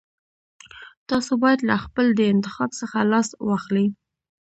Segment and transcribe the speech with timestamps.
[1.09, 3.87] تاسو بايد له خپل دې انتخاب څخه لاس واخلئ.